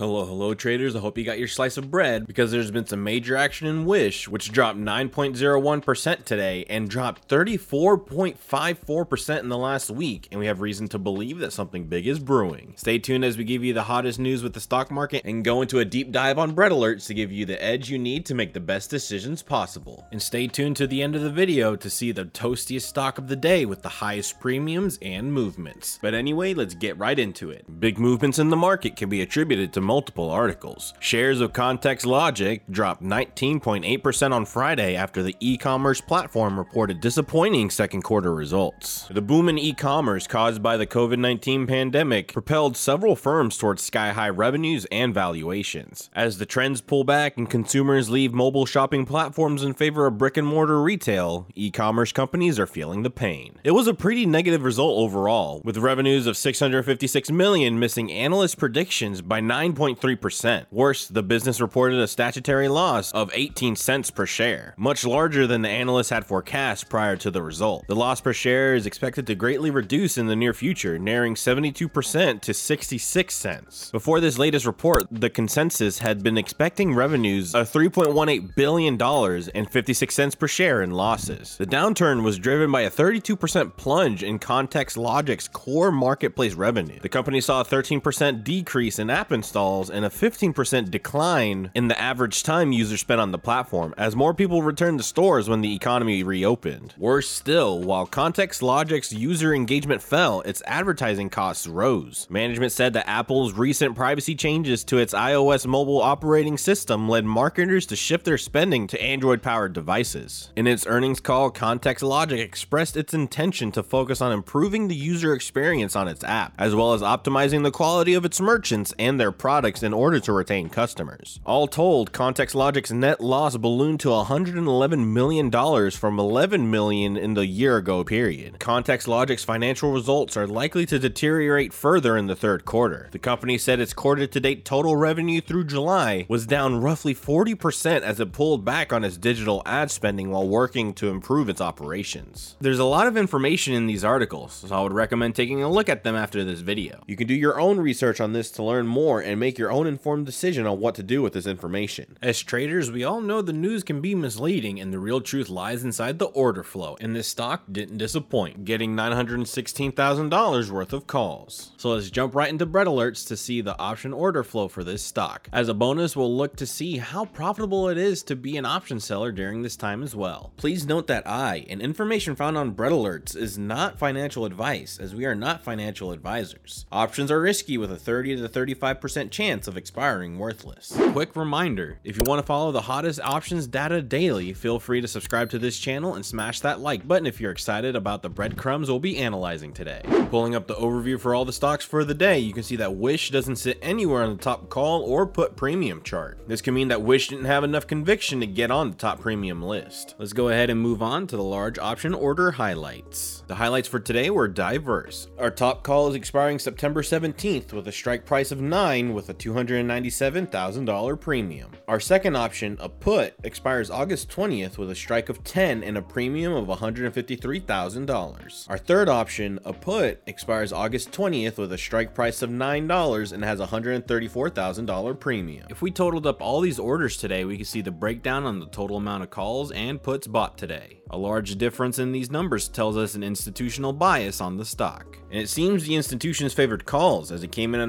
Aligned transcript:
Hello, 0.00 0.24
hello, 0.24 0.54
traders. 0.54 0.96
I 0.96 1.00
hope 1.00 1.18
you 1.18 1.24
got 1.24 1.38
your 1.38 1.46
slice 1.46 1.76
of 1.76 1.90
bread 1.90 2.26
because 2.26 2.50
there's 2.50 2.70
been 2.70 2.86
some 2.86 3.04
major 3.04 3.36
action 3.36 3.66
in 3.66 3.84
Wish, 3.84 4.28
which 4.28 4.50
dropped 4.50 4.78
9.01% 4.78 6.24
today 6.24 6.64
and 6.70 6.88
dropped 6.88 7.28
34.54% 7.28 9.40
in 9.40 9.50
the 9.50 9.58
last 9.58 9.90
week. 9.90 10.26
And 10.30 10.40
we 10.40 10.46
have 10.46 10.62
reason 10.62 10.88
to 10.88 10.98
believe 10.98 11.38
that 11.40 11.52
something 11.52 11.84
big 11.84 12.06
is 12.06 12.18
brewing. 12.18 12.72
Stay 12.76 12.98
tuned 12.98 13.26
as 13.26 13.36
we 13.36 13.44
give 13.44 13.62
you 13.62 13.74
the 13.74 13.82
hottest 13.82 14.18
news 14.18 14.42
with 14.42 14.54
the 14.54 14.60
stock 14.60 14.90
market 14.90 15.26
and 15.26 15.44
go 15.44 15.60
into 15.60 15.80
a 15.80 15.84
deep 15.84 16.12
dive 16.12 16.38
on 16.38 16.52
bread 16.52 16.72
alerts 16.72 17.06
to 17.08 17.12
give 17.12 17.30
you 17.30 17.44
the 17.44 17.62
edge 17.62 17.90
you 17.90 17.98
need 17.98 18.24
to 18.24 18.34
make 18.34 18.54
the 18.54 18.58
best 18.58 18.88
decisions 18.88 19.42
possible. 19.42 20.06
And 20.12 20.22
stay 20.22 20.46
tuned 20.46 20.78
to 20.78 20.86
the 20.86 21.02
end 21.02 21.14
of 21.14 21.20
the 21.20 21.28
video 21.28 21.76
to 21.76 21.90
see 21.90 22.10
the 22.10 22.24
toastiest 22.24 22.88
stock 22.88 23.18
of 23.18 23.28
the 23.28 23.36
day 23.36 23.66
with 23.66 23.82
the 23.82 23.90
highest 23.90 24.40
premiums 24.40 24.98
and 25.02 25.30
movements. 25.30 25.98
But 26.00 26.14
anyway, 26.14 26.54
let's 26.54 26.72
get 26.72 26.96
right 26.96 27.18
into 27.18 27.50
it. 27.50 27.80
Big 27.80 27.98
movements 27.98 28.38
in 28.38 28.48
the 28.48 28.56
market 28.56 28.96
can 28.96 29.10
be 29.10 29.20
attributed 29.20 29.74
to 29.74 29.89
multiple 29.90 30.30
articles. 30.30 30.94
Shares 31.00 31.40
of 31.40 31.52
Context 31.52 32.06
Logic 32.06 32.62
dropped 32.70 33.02
19.8% 33.02 34.30
on 34.32 34.46
Friday 34.46 34.94
after 34.94 35.20
the 35.20 35.34
e 35.40 35.56
commerce 35.56 36.00
platform 36.00 36.56
reported 36.56 37.00
disappointing 37.00 37.70
second 37.70 38.02
quarter 38.02 38.32
results. 38.32 39.08
The 39.10 39.20
boom 39.20 39.48
in 39.48 39.58
e 39.58 39.72
commerce 39.72 40.28
caused 40.28 40.62
by 40.62 40.76
the 40.76 40.86
COVID 40.86 41.18
19 41.18 41.66
pandemic 41.66 42.32
propelled 42.32 42.76
several 42.76 43.16
firms 43.16 43.58
towards 43.58 43.82
sky 43.82 44.12
high 44.12 44.28
revenues 44.28 44.86
and 44.92 45.12
valuations. 45.12 46.08
As 46.14 46.38
the 46.38 46.46
trends 46.46 46.80
pull 46.80 47.02
back 47.02 47.36
and 47.36 47.50
consumers 47.50 48.08
leave 48.08 48.32
mobile 48.32 48.66
shopping 48.66 49.04
platforms 49.04 49.64
in 49.64 49.74
favor 49.74 50.06
of 50.06 50.18
brick 50.18 50.36
and 50.36 50.46
mortar 50.46 50.80
retail, 50.80 51.48
e 51.56 51.72
commerce 51.72 52.12
companies 52.12 52.60
are 52.60 52.66
feeling 52.68 53.02
the 53.02 53.10
pain. 53.10 53.58
It 53.64 53.72
was 53.72 53.88
a 53.88 53.94
pretty 53.94 54.24
negative 54.24 54.62
result 54.62 54.98
overall, 54.98 55.60
with 55.64 55.78
revenues 55.78 56.28
of 56.28 56.36
656 56.36 57.32
million 57.32 57.80
missing 57.80 58.12
analyst 58.12 58.56
predictions 58.56 59.20
by 59.20 59.40
9 59.40 59.79
9.3%. 59.80 60.66
Worse, 60.70 61.08
the 61.08 61.22
business 61.22 61.60
reported 61.60 61.98
a 62.00 62.06
statutory 62.06 62.68
loss 62.68 63.12
of 63.12 63.30
18 63.32 63.76
cents 63.76 64.10
per 64.10 64.26
share, 64.26 64.74
much 64.76 65.04
larger 65.06 65.46
than 65.46 65.62
the 65.62 65.68
analysts 65.68 66.10
had 66.10 66.26
forecast 66.26 66.90
prior 66.90 67.16
to 67.16 67.30
the 67.30 67.42
result. 67.42 67.86
The 67.88 67.96
loss 67.96 68.20
per 68.20 68.32
share 68.32 68.74
is 68.74 68.84
expected 68.84 69.26
to 69.26 69.34
greatly 69.34 69.70
reduce 69.70 70.18
in 70.18 70.26
the 70.26 70.36
near 70.36 70.52
future, 70.52 70.98
narrowing 70.98 71.34
72% 71.34 72.40
to 72.42 72.54
66 72.54 73.34
cents. 73.34 73.90
Before 73.90 74.20
this 74.20 74.38
latest 74.38 74.66
report, 74.66 75.06
the 75.10 75.30
consensus 75.30 75.98
had 75.98 76.22
been 76.22 76.36
expecting 76.36 76.94
revenues 76.94 77.54
of 77.54 77.70
$3.18 77.70 78.54
billion 78.54 79.00
and 79.00 79.70
56 79.70 80.14
cents 80.14 80.34
per 80.34 80.48
share 80.48 80.82
in 80.82 80.90
losses. 80.90 81.56
The 81.56 81.66
downturn 81.66 82.22
was 82.22 82.38
driven 82.38 82.70
by 82.70 82.82
a 82.82 82.90
32% 82.90 83.76
plunge 83.76 84.22
in 84.22 84.38
Context 84.38 84.96
Logic's 84.96 85.48
core 85.48 85.90
marketplace 85.90 86.54
revenue. 86.54 86.98
The 87.00 87.08
company 87.08 87.40
saw 87.40 87.62
a 87.62 87.64
13% 87.64 88.44
decrease 88.44 88.98
in 88.98 89.08
app 89.08 89.32
installs 89.32 89.59
installs 89.60 89.90
and 89.90 90.04
a 90.04 90.08
15% 90.08 90.90
decline 90.90 91.70
in 91.74 91.88
the 91.88 92.00
average 92.00 92.42
time 92.42 92.72
users 92.72 93.00
spent 93.00 93.20
on 93.20 93.30
the 93.30 93.38
platform 93.38 93.94
as 93.98 94.16
more 94.16 94.32
people 94.32 94.62
returned 94.62 94.98
to 94.98 95.04
stores 95.04 95.48
when 95.48 95.60
the 95.60 95.74
economy 95.74 96.22
reopened. 96.22 96.94
Worse 96.96 97.28
still, 97.28 97.80
while 97.82 98.06
Context 98.06 98.62
Logic's 98.62 99.12
user 99.12 99.52
engagement 99.54 100.00
fell, 100.02 100.40
its 100.42 100.62
advertising 100.66 101.28
costs 101.28 101.66
rose. 101.66 102.26
Management 102.30 102.72
said 102.72 102.94
that 102.94 103.08
Apple's 103.08 103.52
recent 103.52 103.94
privacy 103.94 104.34
changes 104.34 104.82
to 104.84 104.96
its 104.96 105.12
iOS 105.12 105.66
mobile 105.66 106.00
operating 106.00 106.56
system 106.56 107.08
led 107.08 107.24
marketers 107.26 107.86
to 107.86 107.96
shift 107.96 108.24
their 108.24 108.38
spending 108.38 108.86
to 108.86 109.02
Android 109.02 109.42
powered 109.42 109.74
devices. 109.74 110.52
In 110.56 110.66
its 110.66 110.86
earnings 110.86 111.20
call, 111.20 111.50
Context 111.50 112.02
Logic 112.02 112.40
expressed 112.40 112.96
its 112.96 113.12
intention 113.12 113.72
to 113.72 113.82
focus 113.82 114.22
on 114.22 114.32
improving 114.32 114.88
the 114.88 114.96
user 114.96 115.34
experience 115.34 115.94
on 115.94 116.08
its 116.08 116.24
app, 116.24 116.54
as 116.56 116.74
well 116.74 116.94
as 116.94 117.02
optimizing 117.02 117.62
the 117.62 117.70
quality 117.70 118.14
of 118.14 118.24
its 118.24 118.40
merchants 118.40 118.94
and 118.98 119.20
their 119.20 119.32
products 119.32 119.49
products 119.50 119.82
in 119.82 119.92
order 119.92 120.20
to 120.20 120.32
retain 120.32 120.68
customers. 120.68 121.40
All 121.44 121.66
told, 121.66 122.12
Context 122.12 122.54
Logic's 122.54 122.92
net 122.92 123.20
loss 123.20 123.56
ballooned 123.56 123.98
to 123.98 124.10
$111 124.10 125.08
million 125.08 125.50
from 125.90 126.20
11 126.20 126.70
million 126.70 127.16
in 127.16 127.34
the 127.34 127.44
year 127.44 127.76
ago 127.78 128.04
period. 128.04 128.60
Context 128.60 129.08
Logic's 129.08 129.42
financial 129.42 129.90
results 129.90 130.36
are 130.36 130.46
likely 130.46 130.86
to 130.86 131.00
deteriorate 131.00 131.72
further 131.72 132.16
in 132.16 132.28
the 132.28 132.36
third 132.36 132.64
quarter. 132.64 133.08
The 133.10 133.18
company 133.18 133.58
said 133.58 133.80
its 133.80 133.92
quarter 133.92 134.28
to 134.28 134.38
date 134.38 134.64
total 134.64 134.94
revenue 134.94 135.40
through 135.40 135.64
July 135.64 136.26
was 136.28 136.46
down 136.46 136.80
roughly 136.80 137.12
40% 137.12 138.02
as 138.02 138.20
it 138.20 138.30
pulled 138.30 138.64
back 138.64 138.92
on 138.92 139.02
its 139.02 139.16
digital 139.16 139.62
ad 139.66 139.90
spending 139.90 140.30
while 140.30 140.46
working 140.46 140.94
to 140.94 141.08
improve 141.08 141.48
its 141.48 141.60
operations. 141.60 142.54
There's 142.60 142.78
a 142.78 142.84
lot 142.84 143.08
of 143.08 143.16
information 143.16 143.74
in 143.74 143.88
these 143.88 144.04
articles, 144.04 144.64
so 144.68 144.76
I 144.76 144.80
would 144.80 144.92
recommend 144.92 145.34
taking 145.34 145.60
a 145.60 145.68
look 145.68 145.88
at 145.88 146.04
them 146.04 146.14
after 146.14 146.44
this 146.44 146.60
video. 146.60 147.02
You 147.08 147.16
can 147.16 147.26
do 147.26 147.34
your 147.34 147.58
own 147.58 147.80
research 147.80 148.20
on 148.20 148.32
this 148.32 148.52
to 148.52 148.62
learn 148.62 148.86
more 148.86 149.20
and 149.20 149.39
make 149.40 149.58
your 149.58 149.72
own 149.72 149.88
informed 149.88 150.26
decision 150.26 150.66
on 150.66 150.78
what 150.78 150.94
to 150.94 151.02
do 151.02 151.22
with 151.22 151.32
this 151.32 151.46
information. 151.46 152.16
As 152.22 152.40
traders, 152.40 152.92
we 152.92 153.02
all 153.02 153.20
know 153.20 153.42
the 153.42 153.52
news 153.52 153.82
can 153.82 154.00
be 154.00 154.14
misleading 154.14 154.78
and 154.78 154.92
the 154.92 154.98
real 155.00 155.20
truth 155.20 155.48
lies 155.48 155.82
inside 155.82 156.18
the 156.18 156.26
order 156.26 156.62
flow, 156.62 156.96
and 157.00 157.16
this 157.16 157.26
stock 157.26 157.64
didn't 157.72 157.98
disappoint, 157.98 158.64
getting 158.64 158.94
$916,000 158.94 160.70
worth 160.70 160.92
of 160.92 161.06
calls. 161.06 161.72
So 161.78 161.88
let's 161.88 162.10
jump 162.10 162.34
right 162.34 162.50
into 162.50 162.66
bread 162.66 162.86
alerts 162.86 163.26
to 163.28 163.36
see 163.36 163.60
the 163.60 163.78
option 163.78 164.12
order 164.12 164.44
flow 164.44 164.68
for 164.68 164.84
this 164.84 165.02
stock. 165.02 165.48
As 165.52 165.68
a 165.68 165.74
bonus, 165.74 166.14
we'll 166.14 166.36
look 166.36 166.54
to 166.56 166.66
see 166.66 166.98
how 166.98 167.24
profitable 167.24 167.88
it 167.88 167.96
is 167.96 168.22
to 168.24 168.36
be 168.36 168.56
an 168.58 168.66
option 168.66 169.00
seller 169.00 169.32
during 169.32 169.62
this 169.62 169.76
time 169.76 170.02
as 170.02 170.14
well. 170.14 170.52
Please 170.58 170.86
note 170.86 171.06
that 171.06 171.26
I 171.26 171.64
and 171.68 171.80
information 171.80 172.36
found 172.36 172.58
on 172.58 172.72
bread 172.72 172.92
alerts 172.92 173.34
is 173.34 173.56
not 173.56 173.98
financial 173.98 174.44
advice, 174.44 174.98
as 175.00 175.14
we 175.14 175.24
are 175.24 175.34
not 175.34 175.62
financial 175.62 176.12
advisors. 176.12 176.84
Options 176.92 177.30
are 177.30 177.40
risky 177.40 177.78
with 177.78 177.90
a 177.90 177.96
30 177.96 178.36
to 178.36 178.48
35% 178.48 179.29
chance 179.30 179.66
of 179.66 179.76
expiring 179.76 180.38
worthless. 180.38 180.92
Quick 181.12 181.36
reminder, 181.36 181.98
if 182.04 182.16
you 182.16 182.24
want 182.24 182.40
to 182.40 182.46
follow 182.46 182.72
the 182.72 182.82
hottest 182.82 183.20
options 183.20 183.66
data 183.66 184.02
daily, 184.02 184.52
feel 184.52 184.78
free 184.78 185.00
to 185.00 185.08
subscribe 185.08 185.50
to 185.50 185.58
this 185.58 185.78
channel 185.78 186.14
and 186.14 186.26
smash 186.26 186.60
that 186.60 186.80
like 186.80 187.06
button 187.06 187.26
if 187.26 187.40
you're 187.40 187.52
excited 187.52 187.96
about 187.96 188.22
the 188.22 188.28
breadcrumbs 188.28 188.90
we'll 188.90 188.98
be 188.98 189.18
analyzing 189.18 189.72
today. 189.72 190.02
Pulling 190.30 190.54
up 190.54 190.66
the 190.66 190.74
overview 190.74 191.18
for 191.18 191.34
all 191.34 191.44
the 191.44 191.52
stocks 191.52 191.84
for 191.84 192.04
the 192.04 192.14
day, 192.14 192.38
you 192.38 192.52
can 192.52 192.62
see 192.62 192.76
that 192.76 192.94
Wish 192.94 193.30
doesn't 193.30 193.56
sit 193.56 193.78
anywhere 193.82 194.22
on 194.22 194.36
the 194.36 194.42
top 194.42 194.68
call 194.68 195.02
or 195.02 195.26
put 195.26 195.56
premium 195.56 196.02
chart. 196.02 196.40
This 196.46 196.60
can 196.60 196.74
mean 196.74 196.88
that 196.88 197.02
Wish 197.02 197.28
didn't 197.28 197.46
have 197.46 197.64
enough 197.64 197.86
conviction 197.86 198.40
to 198.40 198.46
get 198.46 198.70
on 198.70 198.90
the 198.90 198.96
top 198.96 199.20
premium 199.20 199.62
list. 199.62 200.14
Let's 200.18 200.32
go 200.32 200.48
ahead 200.48 200.70
and 200.70 200.80
move 200.80 201.02
on 201.02 201.26
to 201.28 201.36
the 201.36 201.42
large 201.42 201.78
option 201.78 202.14
order 202.14 202.52
highlights. 202.52 203.44
The 203.46 203.54
highlights 203.56 203.88
for 203.88 204.00
today 204.00 204.30
were 204.30 204.48
diverse. 204.48 205.28
Our 205.38 205.50
top 205.50 205.82
call 205.82 206.08
is 206.08 206.14
expiring 206.14 206.58
September 206.58 207.02
17th 207.02 207.72
with 207.72 207.88
a 207.88 207.92
strike 207.92 208.24
price 208.24 208.50
of 208.50 208.60
9 208.60 209.12
with 209.20 209.28
a 209.28 209.34
$297,000 209.34 211.20
premium. 211.20 211.70
Our 211.86 212.00
second 212.00 212.36
option, 212.36 212.78
a 212.80 212.88
put, 212.88 213.34
expires 213.44 213.90
August 213.90 214.30
20th 214.30 214.78
with 214.78 214.90
a 214.90 214.94
strike 214.94 215.28
of 215.28 215.44
10 215.44 215.82
and 215.82 215.98
a 215.98 216.02
premium 216.02 216.54
of 216.54 216.68
$153,000. 216.68 218.70
Our 218.70 218.78
third 218.78 219.10
option, 219.10 219.58
a 219.66 219.74
put, 219.74 220.22
expires 220.26 220.72
August 220.72 221.12
20th 221.12 221.58
with 221.58 221.72
a 221.72 221.78
strike 221.78 222.14
price 222.14 222.40
of 222.40 222.48
$9 222.48 223.32
and 223.32 223.44
has 223.44 223.60
a 223.60 223.66
$134,000 223.66 225.20
premium. 225.20 225.66
If 225.68 225.82
we 225.82 225.90
totaled 225.90 226.26
up 226.26 226.40
all 226.40 226.62
these 226.62 226.78
orders 226.78 227.18
today, 227.18 227.44
we 227.44 227.56
can 227.56 227.66
see 227.66 227.82
the 227.82 227.90
breakdown 227.90 228.44
on 228.44 228.58
the 228.58 228.66
total 228.66 228.96
amount 228.96 229.22
of 229.22 229.30
calls 229.30 229.70
and 229.72 230.02
puts 230.02 230.26
bought 230.26 230.56
today. 230.56 231.00
A 231.12 231.18
large 231.18 231.58
difference 231.58 231.98
in 231.98 232.12
these 232.12 232.30
numbers 232.30 232.68
tells 232.68 232.96
us 232.96 233.16
an 233.16 233.24
institutional 233.24 233.92
bias 233.92 234.40
on 234.40 234.56
the 234.56 234.64
stock. 234.64 235.18
And 235.32 235.40
it 235.40 235.48
seems 235.48 235.84
the 235.84 235.96
institutions 235.96 236.54
favored 236.54 236.84
calls 236.84 237.32
as 237.32 237.42
it 237.42 237.50
came 237.50 237.74
in 237.74 237.80
at 237.80 237.88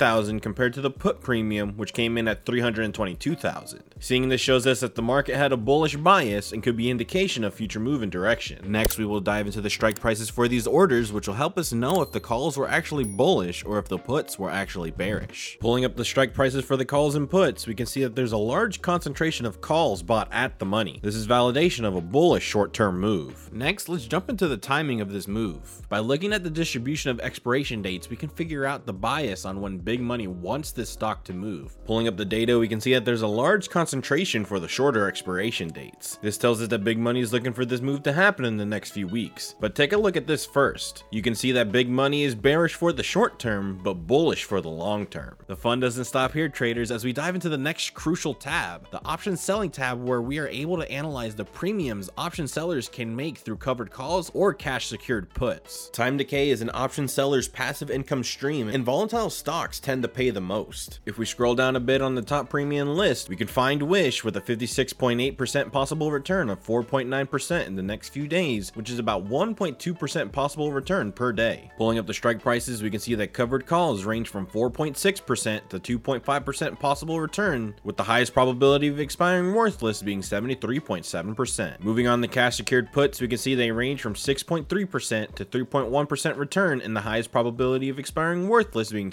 916,000 0.00 0.40
compared 0.40 0.72
to 0.72 0.80
the 0.80 0.90
put 0.90 1.20
premium 1.20 1.76
which 1.76 1.92
came 1.92 2.16
in 2.16 2.26
at 2.26 2.46
322,000. 2.46 3.82
Seeing 4.00 4.30
this 4.30 4.40
shows 4.40 4.66
us 4.66 4.80
that 4.80 4.94
the 4.94 5.02
market 5.02 5.36
had 5.36 5.52
a 5.52 5.58
bullish 5.58 5.94
bias 5.96 6.52
and 6.52 6.62
could 6.62 6.76
be 6.76 6.90
indication 6.90 7.44
of 7.44 7.52
future 7.52 7.80
move 7.80 8.02
in 8.02 8.08
direction. 8.08 8.72
Next 8.72 8.96
we 8.96 9.04
will 9.04 9.20
dive 9.20 9.44
into 9.46 9.60
the 9.60 9.68
strike 9.68 10.00
prices 10.00 10.30
for 10.30 10.48
these 10.48 10.66
orders 10.66 11.12
which 11.12 11.28
will 11.28 11.34
help 11.34 11.58
us 11.58 11.72
know 11.72 12.00
if 12.00 12.12
the 12.12 12.20
calls 12.20 12.56
were 12.56 12.68
actually 12.68 13.04
bullish 13.04 13.62
or 13.62 13.78
if 13.78 13.88
the 13.88 13.98
puts 13.98 14.38
were 14.38 14.50
actually 14.50 14.90
bearish. 14.90 15.58
Pulling 15.60 15.84
up 15.84 15.96
the 15.96 16.04
strike 16.04 16.32
prices 16.32 16.64
for 16.64 16.78
the 16.78 16.86
calls 16.86 17.14
and 17.14 17.28
puts, 17.28 17.66
we 17.66 17.74
can 17.74 17.86
see 17.86 18.02
that 18.02 18.16
there's 18.16 18.32
a 18.32 18.38
large 18.38 18.80
concentration 18.80 19.44
of 19.44 19.60
calls 19.60 20.02
bought 20.02 20.28
at 20.32 20.58
the 20.58 20.64
money. 20.64 21.00
This 21.02 21.14
is 21.14 21.26
validation 21.26 21.84
of 21.84 21.94
a 21.94 22.00
bullish 22.00 22.44
short-term 22.44 22.98
move. 22.98 23.52
Next, 23.52 23.88
let's 23.88 24.06
jump 24.06 24.30
into 24.30 24.48
the 24.48 24.56
timing 24.56 25.02
of 25.02 25.12
this 25.12 25.28
move. 25.28 25.82
By 25.90 25.98
looking 25.98 26.32
at 26.32 26.42
the 26.42 26.50
distribution 26.50 27.10
of 27.10 27.20
expiration 27.20 27.82
dates, 27.82 28.08
we 28.08 28.16
can 28.16 28.30
figure 28.30 28.64
out 28.64 28.86
the 28.86 28.94
bias 28.94 29.44
on 29.44 29.60
when 29.60 29.78
big 29.90 30.00
money 30.00 30.28
wants 30.28 30.70
this 30.70 30.88
stock 30.88 31.24
to 31.24 31.32
move. 31.32 31.76
Pulling 31.84 32.06
up 32.06 32.16
the 32.16 32.24
data, 32.24 32.56
we 32.56 32.68
can 32.68 32.80
see 32.80 32.92
that 32.92 33.04
there's 33.04 33.22
a 33.22 33.26
large 33.26 33.68
concentration 33.68 34.44
for 34.44 34.60
the 34.60 34.68
shorter 34.68 35.08
expiration 35.08 35.66
dates. 35.66 36.16
This 36.22 36.38
tells 36.38 36.62
us 36.62 36.68
that 36.68 36.84
big 36.84 36.96
money 36.96 37.18
is 37.18 37.32
looking 37.32 37.52
for 37.52 37.64
this 37.64 37.80
move 37.80 38.04
to 38.04 38.12
happen 38.12 38.44
in 38.44 38.56
the 38.56 38.64
next 38.64 38.92
few 38.92 39.08
weeks. 39.08 39.56
But 39.58 39.74
take 39.74 39.92
a 39.92 39.96
look 39.96 40.16
at 40.16 40.28
this 40.28 40.46
first. 40.46 41.02
You 41.10 41.22
can 41.22 41.34
see 41.34 41.50
that 41.50 41.72
big 41.72 41.88
money 41.88 42.22
is 42.22 42.36
bearish 42.36 42.74
for 42.74 42.92
the 42.92 43.02
short 43.02 43.40
term, 43.40 43.80
but 43.82 44.06
bullish 44.06 44.44
for 44.44 44.60
the 44.60 44.68
long 44.68 45.06
term. 45.06 45.36
The 45.48 45.56
fun 45.56 45.80
doesn't 45.80 46.04
stop 46.04 46.34
here, 46.34 46.48
traders, 46.48 46.92
as 46.92 47.04
we 47.04 47.12
dive 47.12 47.34
into 47.34 47.48
the 47.48 47.58
next 47.58 47.92
crucial 47.92 48.32
tab, 48.32 48.88
the 48.92 49.04
option 49.04 49.36
selling 49.36 49.70
tab 49.70 50.00
where 50.00 50.22
we 50.22 50.38
are 50.38 50.46
able 50.46 50.76
to 50.76 50.88
analyze 50.88 51.34
the 51.34 51.44
premiums 51.44 52.08
option 52.16 52.46
sellers 52.46 52.88
can 52.88 53.16
make 53.16 53.38
through 53.38 53.56
covered 53.56 53.90
calls 53.90 54.30
or 54.34 54.54
cash 54.54 54.86
secured 54.86 55.28
puts. 55.34 55.90
Time 55.90 56.16
decay 56.16 56.50
is 56.50 56.62
an 56.62 56.70
option 56.74 57.08
seller's 57.08 57.48
passive 57.48 57.90
income 57.90 58.22
stream, 58.22 58.68
and 58.68 58.84
volatile 58.84 59.30
stocks 59.30 59.70
stocks 59.70 59.79
tend 59.80 60.02
to 60.02 60.08
pay 60.08 60.30
the 60.30 60.40
most. 60.40 61.00
If 61.06 61.18
we 61.18 61.26
scroll 61.26 61.54
down 61.54 61.76
a 61.76 61.80
bit 61.80 62.02
on 62.02 62.14
the 62.14 62.22
top 62.22 62.48
premium 62.48 62.88
list, 62.88 63.28
we 63.28 63.36
can 63.36 63.48
find 63.48 63.82
Wish 63.82 64.22
with 64.22 64.36
a 64.36 64.40
56.8% 64.40 65.72
possible 65.72 66.10
return 66.10 66.50
of 66.50 66.62
4.9% 66.64 67.66
in 67.66 67.76
the 67.76 67.82
next 67.82 68.10
few 68.10 68.28
days, 68.28 68.70
which 68.74 68.90
is 68.90 68.98
about 68.98 69.26
1.2% 69.26 70.32
possible 70.32 70.72
return 70.72 71.12
per 71.12 71.32
day. 71.32 71.70
Pulling 71.76 71.98
up 71.98 72.06
the 72.06 72.14
strike 72.14 72.42
prices, 72.42 72.82
we 72.82 72.90
can 72.90 73.00
see 73.00 73.14
that 73.14 73.32
covered 73.32 73.66
calls 73.66 74.04
range 74.04 74.28
from 74.28 74.46
4.6% 74.46 75.68
to 75.68 75.98
2.5% 75.98 76.78
possible 76.78 77.20
return, 77.20 77.74
with 77.82 77.96
the 77.96 78.04
highest 78.04 78.32
probability 78.32 78.88
of 78.88 79.00
expiring 79.00 79.54
worthless 79.54 80.02
being 80.02 80.20
73.7%. 80.20 81.80
Moving 81.80 82.06
on 82.06 82.20
the 82.20 82.28
cash 82.28 82.56
secured 82.56 82.92
puts, 82.92 83.20
we 83.20 83.28
can 83.28 83.38
see 83.38 83.54
they 83.54 83.70
range 83.70 84.02
from 84.02 84.14
6.3% 84.14 85.34
to 85.34 85.44
3.1% 85.44 86.36
return 86.36 86.80
and 86.80 86.96
the 86.96 87.00
highest 87.00 87.32
probability 87.32 87.88
of 87.88 87.98
expiring 87.98 88.48
worthless 88.48 88.92
being 88.92 89.10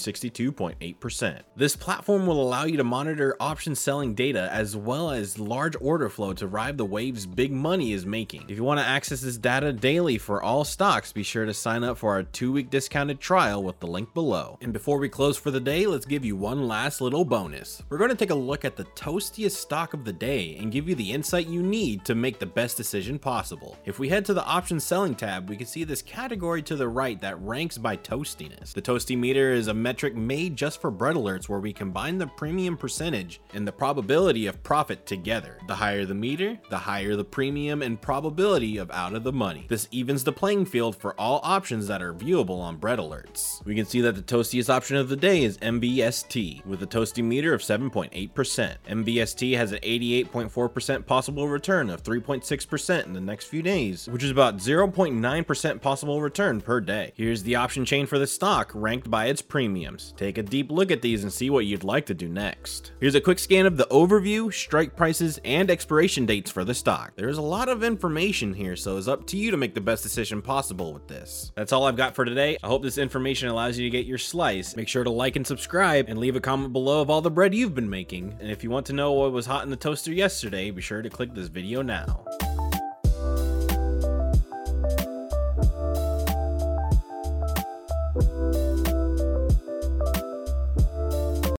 62.8%. 0.52 1.42
This 1.56 1.76
platform 1.76 2.26
will 2.26 2.42
allow 2.42 2.66
you 2.66 2.78
to 2.78 2.84
monitor 2.84 3.36
option 3.40 3.76
selling 3.76 4.14
data 4.14 4.50
as 4.52 4.76
well 4.76 5.12
as 5.12 5.40
large 5.40 5.76
order 5.82 6.10
flow 6.10 6.34
to 6.34 6.48
ride 6.48 6.78
the 6.78 6.86
waves 6.86 7.26
big 7.26 7.52
money 7.52 7.94
is 7.94 8.06
making. 8.06 8.46
If 8.48 8.58
you 8.58 8.64
want 8.64 8.80
to 8.80 8.86
access 8.86 9.22
this 9.22 9.38
data 9.38 9.74
daily 9.74 10.18
for 10.18 10.42
all 10.42 10.64
stocks, 10.64 11.12
be 11.12 11.24
sure 11.24 11.46
to 11.46 11.54
sign 11.54 11.84
up 11.84 11.98
for 11.98 12.14
our 12.14 12.24
two 12.24 12.52
week 12.52 12.70
discounted 12.70 13.20
trial 13.20 13.64
with 13.64 13.80
the 13.80 13.88
link 13.88 14.14
below. 14.14 14.58
And 14.62 14.74
before 14.74 14.98
we 14.98 15.10
close 15.10 15.38
for 15.38 15.52
the 15.52 15.60
day, 15.60 15.86
let's 15.86 16.06
give 16.06 16.26
you 16.26 16.36
one 16.36 16.68
last 16.68 17.02
little 17.02 17.26
bonus. 17.26 17.84
We're 17.90 17.98
going 17.98 18.10
to 18.10 18.16
take 18.16 18.30
a 18.30 18.36
look 18.36 18.66
at 18.66 18.76
the 18.76 18.86
toastiest 18.86 19.52
stock 19.58 19.94
of 19.94 20.06
the 20.06 20.14
day 20.14 20.58
and 20.60 20.72
give 20.72 20.88
you 20.88 20.96
the 20.96 21.12
insight 21.12 21.48
you 21.48 21.64
need 21.64 22.06
to 22.06 22.16
make 22.16 22.40
the 22.40 22.46
best 22.46 22.78
decision 22.78 23.20
possible. 23.20 23.78
If 23.86 24.00
we 24.00 24.10
head 24.10 24.26
to 24.26 24.34
the 24.34 24.46
option 24.46 24.80
selling 24.80 25.16
tab, 25.16 25.50
we 25.50 25.58
can 25.58 25.68
see 25.68 25.84
this 25.84 26.02
category 26.02 26.62
to 26.64 26.76
the 26.76 26.88
right 26.88 27.20
that 27.22 27.42
ranks 27.42 27.78
by 27.78 27.98
toastiness. 27.98 28.74
The 28.74 28.82
toasty 28.82 29.18
meter 29.18 29.52
is 29.52 29.68
a 29.68 29.74
metric 29.74 30.16
made 30.16 30.37
just 30.46 30.80
for 30.80 30.92
bread 30.92 31.16
alerts 31.16 31.50
where 31.50 31.60
we 31.60 31.74
combine 31.74 32.18
the 32.18 32.28
premium 32.28 32.78
percentage 32.78 33.42
and 33.54 33.68
the 33.68 33.72
probability 33.72 34.46
of 34.46 34.62
profit 34.64 35.06
together. 35.06 35.58
The 35.68 35.76
higher 35.76 36.06
the 36.06 36.14
meter, 36.14 36.60
the 36.70 36.78
higher 36.78 37.16
the 37.16 37.24
premium 37.24 37.82
and 37.82 38.00
probability 38.00 38.78
of 38.78 38.92
out 38.92 39.16
of 39.16 39.24
the 39.24 39.34
money. 39.34 39.66
This 39.68 39.88
evens 39.92 40.24
the 40.24 40.32
playing 40.32 40.66
field 40.66 40.96
for 40.96 41.20
all 41.20 41.40
options 41.44 41.88
that 41.88 42.02
are 42.02 42.14
viewable 42.14 42.60
on 42.60 42.78
bread 42.78 43.00
alerts. 43.00 43.66
We 43.66 43.76
can 43.76 43.86
see 43.86 44.02
that 44.02 44.16
the 44.16 44.22
toastiest 44.22 44.70
option 44.70 44.98
of 44.98 45.10
the 45.10 45.16
day 45.16 45.44
is 45.44 45.58
MBST 45.58 46.66
with 46.66 46.84
a 46.84 46.88
toasty 46.88 47.24
meter 47.24 47.54
of 47.54 47.62
7.8%. 47.62 48.76
MBST 48.88 49.58
has 49.58 49.72
an 49.72 49.80
88.4% 49.80 51.06
possible 51.06 51.48
return 51.48 51.90
of 51.90 52.04
3.6% 52.04 53.06
in 53.06 53.14
the 53.14 53.20
next 53.20 53.46
few 53.46 53.62
days, 53.62 54.08
which 54.08 54.24
is 54.24 54.32
about 54.32 54.58
0.9% 54.58 55.82
possible 55.82 56.22
return 56.22 56.62
per 56.62 56.80
day. 56.80 57.12
Here's 57.16 57.44
the 57.44 57.56
option 57.56 57.86
chain 57.86 58.06
for 58.06 58.20
the 58.20 58.28
stock 58.28 58.72
ranked 58.74 59.10
by 59.10 59.26
its 59.26 59.42
premiums. 59.42 60.14
Take 60.28 60.38
a 60.40 60.44
deep 60.44 60.70
look 60.70 60.92
at 60.92 61.02
these 61.02 61.24
and 61.24 61.32
see 61.32 61.50
what 61.50 61.66
you'd 61.66 61.86
like 61.86 62.06
to 62.08 62.14
do 62.14 62.28
next. 62.28 62.92
Here's 63.00 63.16
a 63.16 63.22
quick 63.22 63.40
scan 63.40 63.66
of 63.66 63.78
the 63.78 63.86
overview, 63.86 64.54
strike 64.54 64.94
prices, 64.94 65.40
and 65.46 65.72
expiration 65.72 66.26
dates 66.26 66.52
for 66.52 66.66
the 66.66 66.76
stock. 66.76 67.14
There's 67.16 67.38
a 67.38 67.42
lot 67.42 67.70
of 67.70 67.82
information 67.82 68.54
here, 68.54 68.76
so 68.76 68.98
it's 68.98 69.08
up 69.08 69.26
to 69.28 69.38
you 69.38 69.52
to 69.52 69.56
make 69.56 69.74
the 69.74 69.80
best 69.80 70.04
decision 70.04 70.42
possible 70.42 70.92
with 70.92 71.08
this. 71.08 71.54
That's 71.56 71.72
all 71.72 71.86
I've 71.86 71.96
got 71.96 72.14
for 72.14 72.26
today. 72.26 72.58
I 72.62 72.68
hope 72.68 72.84
this 72.84 72.98
information 72.98 73.48
allows 73.48 73.80
you 73.80 73.86
to 73.86 73.98
get 73.98 74.06
your 74.06 74.18
slice. 74.18 74.76
Make 74.76 74.90
sure 74.90 75.06
to 75.06 75.10
like 75.10 75.38
and 75.38 75.48
subscribe 75.48 76.10
and 76.10 76.20
leave 76.20 76.36
a 76.36 76.42
comment 76.42 76.74
below 76.74 77.00
of 77.00 77.10
all 77.10 77.22
the 77.22 77.32
bread 77.32 77.56
you've 77.56 77.74
been 77.74 77.90
making. 77.90 78.36
And 78.42 78.52
if 78.52 78.66
you 78.66 78.70
want 78.70 78.86
to 78.88 78.94
know 78.94 79.14
what 79.14 79.32
was 79.32 79.46
hot 79.46 79.64
in 79.64 79.70
the 79.70 79.78
toaster 79.78 80.12
yesterday, 80.12 80.72
be 80.72 80.82
sure 80.82 81.02
to 81.02 81.10
click 81.10 81.34
this 81.34 81.48
video 81.48 81.82
now. 81.82 82.26